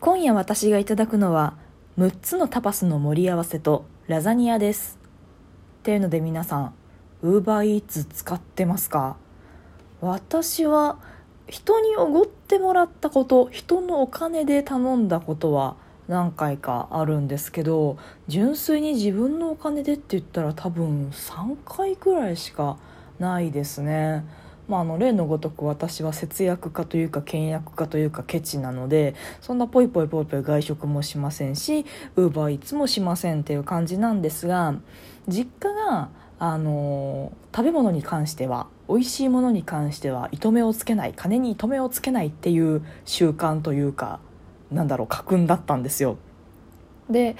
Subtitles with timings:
[0.00, 1.52] 今夜私がいただくのは
[1.98, 4.98] 6つのタパスの盛り合わせとラザニアです
[5.80, 6.74] っていうので皆さん
[7.20, 9.18] ウーバーイーツ使ってますか？
[10.00, 10.96] 私は
[11.48, 15.76] 人におごってもらったこと人のお金で頼んだことは
[16.08, 22.78] 何回かあるんですけど純粋に自分のお金でって言ったら多分3回くらいしか
[23.18, 24.24] ないですね。
[24.70, 31.84] まあ、あの例のごとく私は節約家というか倹約家というかケチなのでそんなポイポイポイポイ外食もしませんし
[32.14, 34.76] ウーバーイーツもしませんっていう感じなんですが
[35.26, 44.20] 実家があの食べ物に関しては美味しいものに関しては糸目をつけない金に糸目をつけないっていう習慣というか
[44.70, 46.16] なんだろう家訓だったんですよ。
[47.10, 47.34] で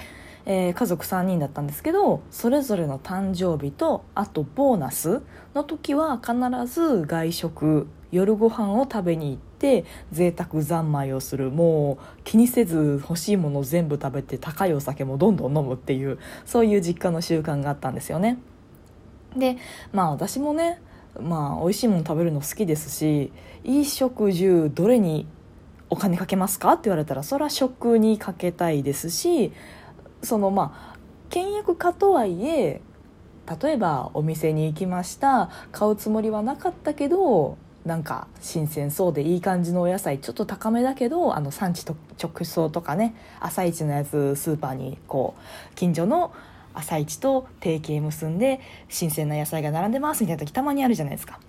[0.47, 5.23] えー、家族3人だったんですけどそれぞれの誕生日とあとボーナス
[5.55, 6.35] の時は必
[6.67, 18.39] ず外食夜ご飯を食べに行って贅沢三昧をするもう気にせず欲しいものを全部食べて高いお酒もどんどん飲むっていうそういう実家の習慣があったんですよね。
[19.37, 19.59] で
[19.93, 20.81] まあ私もね
[21.21, 23.33] まあ美味しいもの食べるの好きですし
[23.65, 25.27] 衣食住どれに
[25.89, 29.53] お金かけますかって言われたらそれは食にかけたいですし
[30.23, 30.97] そのまあ
[31.31, 32.81] 倹約家とはいえ
[33.63, 35.51] 例えばお店に行きました。
[35.73, 46.33] 買うつもりはなかったけどなんか新鮮そうでいい感じのお野菜ちょっと高めだけどあの産地と直送とかね朝市のやつスーパーにこう近所の
[46.75, 51.41] 朝市と提携結んで新鮮な野菜が並んでますみたいな時たまにあるじゃないですか。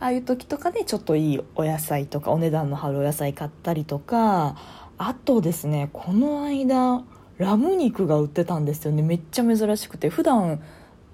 [0.00, 4.56] ああいう時とかでちょっといいお野菜とかお値段の張るお野菜買ったりとか
[4.96, 7.02] あとですねこの間
[7.38, 9.02] ラム肉が売ってたんですよね。
[9.02, 10.08] めっちゃ珍しくて。
[10.08, 10.60] 普段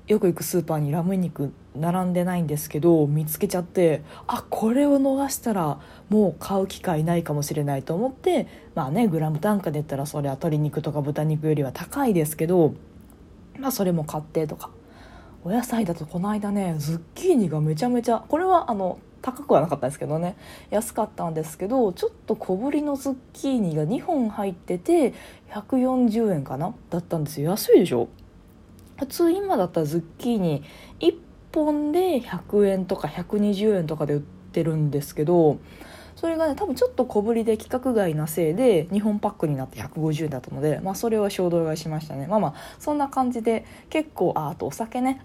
[0.06, 5.80] よく行くスーパーにラム肉並んでないんですけど見つけちゃってあこれを逃したら
[6.10, 12.74] もう買う機会ないかもしれないと思ってまあねグラム単価で言ったらそれは鶏肉とか豚肉よりは高いですけど
[13.58, 14.70] まあそれも買ってとか。
[15.46, 20.36] お野菜だとこの間ねズッキーニがめちゃめちゃこれはあの高くはなかったんですけどね。
[20.68, 25.14] 安かったんですけどちょっと小ぶりのズッキーニが2本入ってて
[25.50, 26.74] 140円かな？
[26.90, 27.52] だったんですよ。
[27.52, 28.08] 安いでしょ？
[28.98, 30.62] 普通今だったらズッキーニ
[31.00, 31.16] 1
[31.54, 35.58] 本で100円とか120円とかで売ってるんですけど
[36.24, 42.26] それがね多分ちょっと小ぶりで規格外なせいで日本パックになって150円だったので、まあ、それは衝動買いしましたね。
[42.26, 45.20] まあまあそんな感じで結構ああとお酒ね。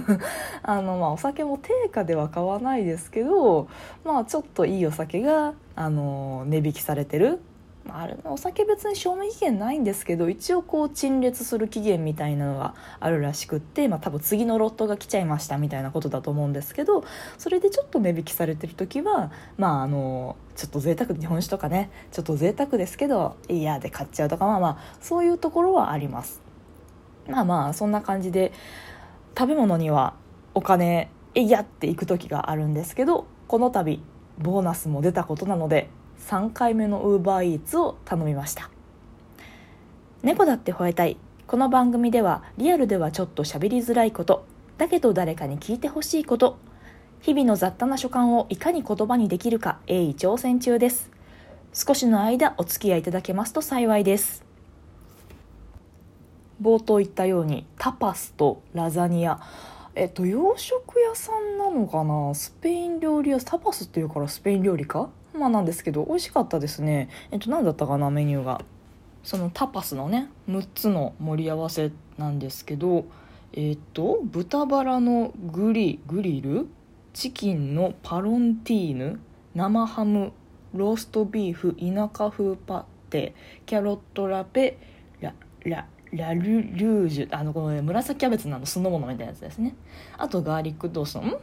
[0.64, 3.68] あのまあお酒も定価では買わないですけど
[4.04, 7.42] まあちょっといいお酒があの値引きされてる
[7.90, 17.04] あれお酒別に賞味期限ないんですけど一応こう陳列する期限みたいなのがあるらしくって、まあ、多分次のロットが来ちゃいましたみたいなことだと思うんですけど
[17.38, 26.40] それでちょっと値引きされてる時はまああのちょっと贅沢日本酒とかねちょっと贅沢ですけど嫌で買っちゃうとかまあまあそういうところはあります。
[27.28, 28.52] まあまあそんな感じで
[29.36, 30.14] 食べ物には
[30.54, 34.00] お金えいやっていく時があるんですけどこの度
[34.38, 38.70] ボーナスも出たことなので3回目のウーバーイーツを頼みました。
[40.22, 41.16] 猫だって吠えたい。
[41.46, 44.44] この番組ではリアルではちょっと喋りづらいこと。
[44.76, 46.58] だけど誰かに聞いてほしいこと。
[47.20, 51.10] 日々の雑多な所感をいかに言葉にできるか鋭意挑戦中です。
[51.72, 54.44] 少しの間お付き合いいただけますと幸いです。
[56.60, 59.40] 冒頭言ったようにタパスとラザニア。
[59.94, 62.34] えっと洋食屋さんなのかな？
[62.34, 65.08] スペイン料理屋タパスっていうからスペイン料理か？
[65.38, 67.08] まあなんですけど美味しかったですね。
[67.30, 68.60] えっと何だったかなメニューが。
[69.22, 73.04] そのタパスのね6つの盛り合わせなんですけど
[73.52, 76.66] えっと豚バラのグリグリル
[77.12, 79.20] チキンのパロンティーヌ
[79.54, 80.32] 生ハム
[80.72, 83.34] ローストビーフ田舎風パテ
[83.66, 84.78] キャロットラペ
[85.20, 85.34] ラ
[85.64, 89.74] ララルルージュあのこの、ね、紫キャベツなの酢の物みたいなやつですね。
[90.16, 91.36] あとガーリックトーストん？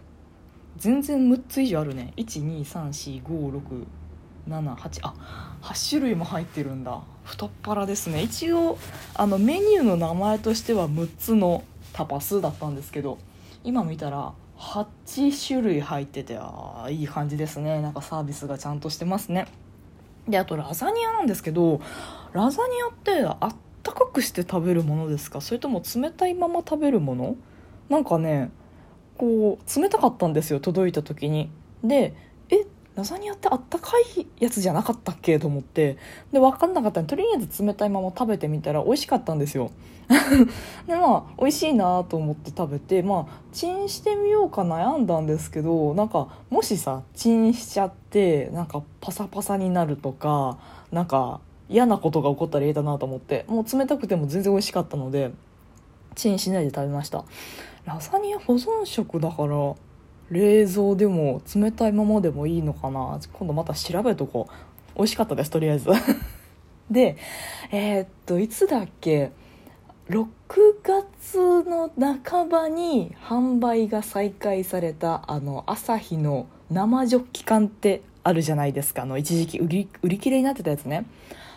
[0.78, 2.14] 全然6つ以上あるね。
[2.18, 5.14] 12345678あ
[5.62, 7.02] 8種類も入ってるんだ。
[7.24, 8.22] 太っ腹ですね。
[8.22, 8.78] 一応
[9.16, 11.64] あのメニューの名前としては6つの
[11.94, 13.18] タパスだったんですけど
[13.64, 17.82] 今見たら8種類入っててあいい感じですね。
[17.82, 19.48] なんかサービスがちゃんとしてますね。
[20.28, 21.82] であとラザニアなんですけど
[22.34, 25.42] ラザニアってあったかくして食べるものですか？
[25.42, 27.36] それとも冷たいまま食べるもの？
[27.90, 28.52] なんかね
[29.18, 31.50] こう冷たかったんですよ届いた時に。
[31.84, 32.14] で
[32.50, 32.66] え
[32.96, 35.38] ラザニアってあったかいやつじゃなかったっけ？
[35.40, 35.98] と思って。
[36.32, 39.72] で分かんなかったんでとりあえず冷たいまま食べてみたら美味しかったんですよ。
[40.88, 50.58] でまあ美味しいなと思って食べてまあチンしてみようか悩んだんですけどなんかもしさチンしちゃってなんかパサパサになるとか
[50.92, 55.32] なんか嫌なことが起こったら嫌だなと思ってもう冷たくても全然美味しかったので
[56.14, 57.26] チンしないで食べました。
[57.86, 59.76] ラザニア保存食だから
[60.32, 63.20] 冷蔵でも冷たいままでもいいのかな。
[63.34, 64.54] 今度また調べとこう。
[64.98, 65.90] 美味しかったですとりあえず。
[66.90, 67.18] で
[67.72, 69.32] えー、っといつだっけ
[70.10, 70.26] ？6
[70.84, 71.92] 月の
[72.24, 79.04] 半ばに販売が再開されたあの朝日の生ジョッキ缶ってあるじゃないですか。
[79.04, 81.06] あの一時期売り売り切れになってたやつね。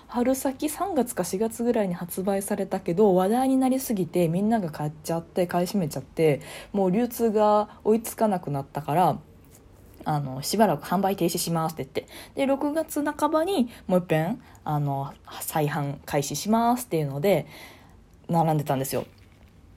[0.08, 6.40] 春先3月か4月ぐらいに発売されたけど話題になりすぎてみんなが買っちゃって買い占めちゃって
[6.72, 9.18] もう流通が追いつかなくなったから
[10.06, 12.46] あのしばらく販売停止しますって言って。
[12.46, 15.12] で6月半ばにもう一遍あの
[15.42, 17.46] 再販開始しますっていうので
[18.28, 19.04] 並んでたんですよ。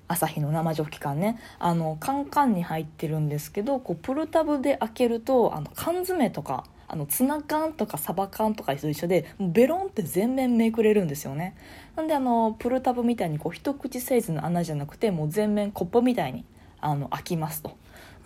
[0.07, 1.39] 朝日の生ジョッキ缶ね。
[1.59, 11.55] あのカンカンに入ってるんですけどこうプルタブで開けるとあの缶詰とかあのツナ缶とかサバ缶とかと一緒でベロンって全面めくれるんですよね。
[11.95, 16.43] なんであのプルタブみたいにこう一口サイズの穴じゃなくてもう全面コップみたいに
[16.81, 17.77] あの開きますと。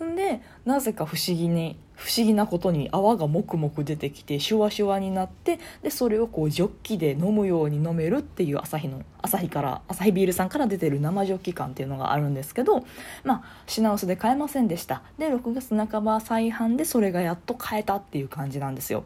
[0.04, 12.84] んでなぜか不思議に不思議なことに泡がもくもく出てきてシュワシュワになってでそれをこうジョッキで飲むように飲めるっていう朝日の朝日から朝日ビールさんから出てる生ジョッキ感っていうのがあるんですけど
[13.24, 15.02] まあ品薄で買えませんでした。
[15.18, 19.04] で6月半ば再販でそれがやっと買えたっていう感じなんですよ。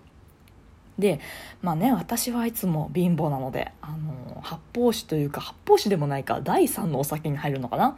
[1.01, 1.21] で
[1.63, 7.97] まあね私はいつも貧乏なのであの発泡酒というか発泡酒でもないか第3のお酒に入るのかな。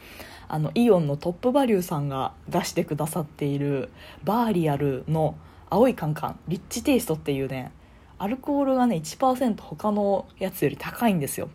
[0.49, 3.89] あのイオンのトップバリューさんが出してくださっている
[4.23, 5.35] バーリアルの
[5.71, 7.73] 青いカンカンリッチテイストっていうね
[8.19, 11.49] アルコールがね1%他のやつより高いんですよ。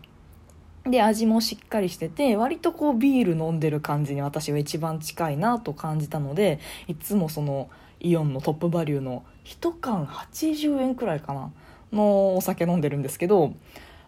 [0.90, 11.52] で味もしっかりしてて割とこうビール飲んでる感じに私は一番近いなと感じたのでいつもそのイオンのトップバリューの1缶80円くらいかな
[11.92, 13.54] のお酒飲んでるんですけど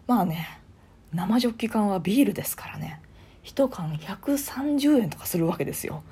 [0.06, 0.60] まあね
[1.12, 3.00] 生ジョッキ缶はビールですからね。
[3.44, 6.02] 1缶130円とかするわけですよ。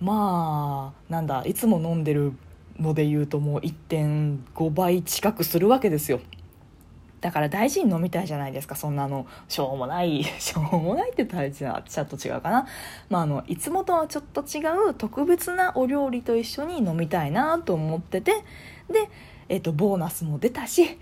[0.00, 2.32] まあなんだいつも飲んでる
[2.78, 6.20] ので言うともう1.5倍近くするわけですよ。
[7.20, 8.74] だから大事に飲みたいじゃないですか。
[8.74, 9.26] そんなの。
[9.48, 10.24] しょうもない。
[10.38, 12.66] しょうもないって大事なちょっと違うかな、
[13.08, 18.32] まあ、あのいつもとはちょっと違う特別なお料理と一緒に飲みたいなと思ってて。
[18.90, 19.08] で、
[19.48, 20.98] えっと、ボーナスも出たし。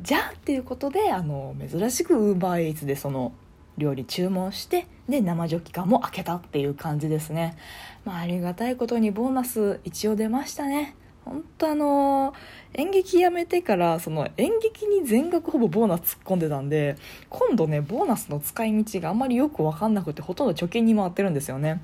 [0.00, 3.32] じゃあっていうことであの珍しくウーバーイーツでその
[3.78, 7.56] 料理注文してで生ジョッキ缶も開けたっていう感じですね。
[8.04, 10.94] まあありがたいことにボーナス一応出ましたね。
[11.28, 12.34] 本当あの
[12.74, 16.96] 演劇やめてからその演劇に全額ほぼボーナス突っ込んでたんで
[17.28, 21.80] 今度ねボーナスの使い道があんまりよく分かんなくてほとんど貯金に回ってるんですよね。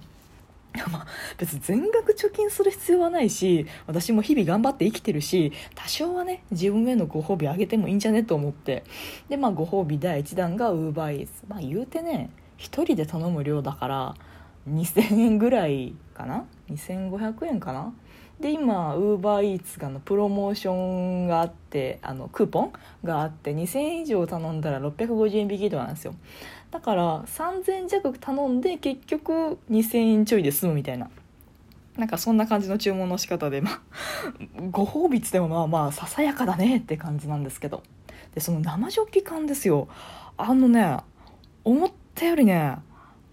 [0.90, 1.06] まあ、
[1.38, 8.82] 別に全額貯金する必要はないし私も日々頑張って生きてるし多少はね自分へのご褒美あげてもいいんじゃねと思って。
[9.28, 14.14] でまあご褒美第1弾がウーバーイーツまあ言うてね1人で頼む量だから
[14.68, 17.92] 2000円ぐらいかな？2500円かな？
[18.40, 22.72] で今ウーバーイーツがのプロモーションがあってあのクーポン
[23.04, 26.14] があって2000円以上頼んだら650円引きとかなんですよ。
[26.70, 31.10] だから3000弱頼んで結局2000円ちょいで済むみたいな。
[31.96, 33.80] なんかそんな感じの注文の仕方でまあ
[34.72, 37.82] ご褒美っつってもまあまあささやかだねって感じなんですけど。
[38.34, 39.86] でその生ジョッキ缶ですよ。
[40.36, 40.96] あのね
[41.62, 42.78] 思ったよりね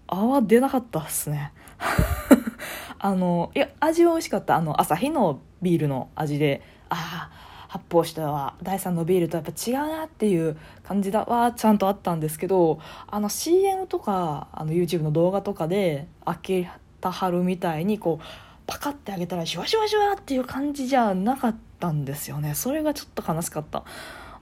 [0.06, 1.52] 泡出なかったっすね。
[2.98, 4.56] あのいや味は美味しかった。
[4.56, 7.42] あの朝日のビールの味でああ
[7.72, 18.24] 発泡酒とは第3のビールとやっぱ違うなっていう感じだはちゃんとあったんですけどあの CM とかあの YouTube の動画とかで開けたはるみたいにこう
[18.66, 22.54] パカッてあげたらシュワシュワシュワっていう感じじゃなかったんですよね。
[22.54, 23.84] それがちょっと悲しかった。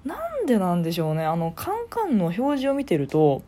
[0.05, 1.25] なんでなんでしょうね。
[1.25, 3.43] あのカンカンの表示を見てると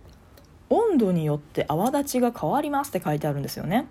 [0.72, 3.86] 温度によって泡立ちが変わりますって書いてあるんですよね。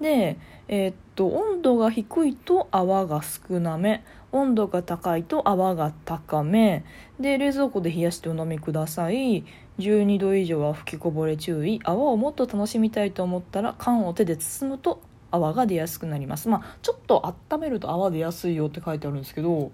[0.00, 4.04] で、えー、っと温度が低いと泡が少なめ。
[4.32, 6.84] 温度が高いと泡が高め。
[7.20, 9.44] で冷蔵庫で冷やしてお飲みください。
[9.78, 11.80] 12度以上は吹きこぼれ注意。
[11.84, 16.48] 泡をもっと楽しみたいと思ったら缶を手で包むと泡が出やすくなります。
[16.48, 19.70] まあちょっと温めると泡出やすいよって書いてあるんですけど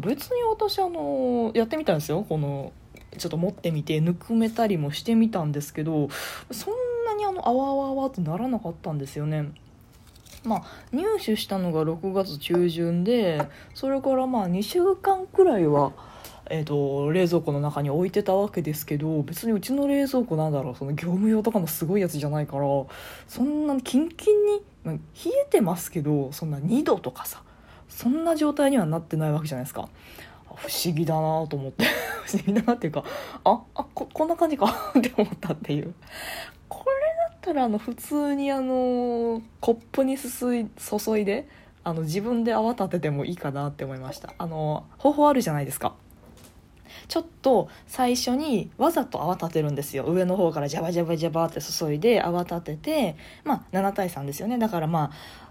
[0.00, 2.24] 別に私あのやってみたんですよ。
[2.26, 2.72] この
[3.16, 6.08] ちょっと持ってみてぬくめたりもしてみたんですけど
[6.50, 6.74] そん
[7.06, 9.52] なにあの泡泡泡ってならなかったんですよね。
[10.44, 15.92] まあ、入手したのが6月中旬でそれからまあ2週間くらいは、
[16.48, 22.62] えーと、冷蔵庫の中に置いてたわけですけど別にうちの冷蔵庫なんだろうその業務用とかのすごいやつじゃないから
[23.26, 25.00] そんなキンキンに、まあ、冷
[25.46, 27.42] えてますけどそんな2度とかさ
[27.88, 29.88] そんな状態にはなってないわけじゃないですか。
[30.56, 31.84] 不思議だなと思って。
[32.26, 33.04] 不思議だなっていうか
[33.44, 34.66] ああここんな感じか
[34.98, 35.94] って思ったっていう。
[36.68, 41.48] これだったらあの普通にあのコップにすすい注いで
[41.84, 44.34] あの自分で泡立ててもいいかなって思いました。
[44.38, 45.94] あの方法あるじゃないですか。
[47.08, 50.04] ちょっと最初にわざと泡立てるんですよ。
[50.04, 54.58] 上の方からジャバジャバジャバって注いで泡立ててまあ7対3ですよね。
[54.58, 55.45] だからまあ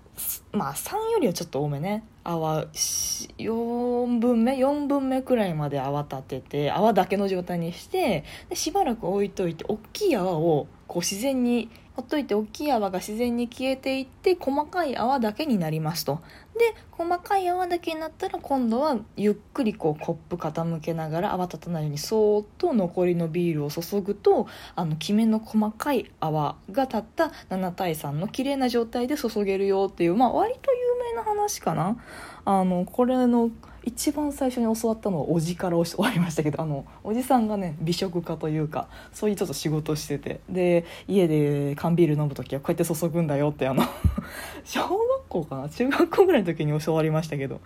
[0.51, 2.03] まあ3よりはちょっと多めね。
[2.24, 16.19] 泡4分目4分目くらいまで泡立てて泡だけの状態にしてでしばらく置いといて大きい泡をこう自然にほっといて大きい泡が自然に消えていって細かい泡だけになりますと。
[16.57, 31.97] で細かい泡だけになったら今度はゆっくりこうコップ傾けながら泡立たないようにそーっと残りのビールを注ぐとあのきめの細かい泡が立った7対3の綺麗な状態で注げるよっていうまあ割と有名な話かな。
[32.45, 33.50] あのこれの
[33.85, 43.83] 一番最初に教わったのはおじから教わりましたけどあのおじさんがね美食家というかそういうちょっと仕事しててで家で缶ビール飲む時はこうやって注ぐんだよってあの
[44.65, 45.69] 小学校かな？
[45.69, 47.61] 中学校ぐらいの時に教わりましたけど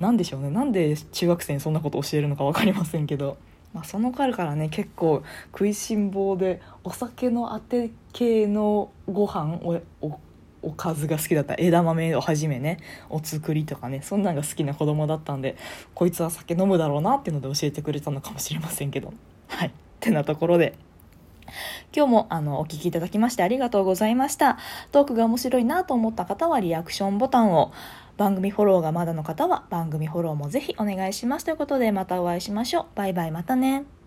[0.00, 0.50] 何でしょうね？
[0.50, 3.36] なんで中学生にそんなこと教えるのか分かりませんけど。
[3.72, 9.80] まあ、その彼からね結構食いしん坊でお酒のあて系のご飯を
[10.62, 12.78] おかずが好きだった枝豆をはじめね
[13.10, 15.56] お作りとかねそんなんが好きな子供だったんで
[15.94, 19.12] こいつは酒飲むだろうなっていうので教えてくれたのかもしれませんけど。
[19.48, 19.68] はい。
[19.68, 20.74] ってなところで。
[21.94, 24.58] 今日もあのお聴きいただきましてありがとうございました。
[24.90, 27.72] トークが面白いなと思った方はリアクションボタンを。
[28.18, 31.44] 番組フォローがまだの方は番組フォローもぜひお願いします。
[31.44, 32.86] ということでまたお会いしましょう。
[32.94, 33.30] バイバイ。
[33.30, 34.01] またね。